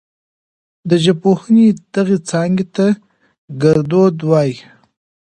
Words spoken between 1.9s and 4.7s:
دغې څانګې ته ګړدود وايي.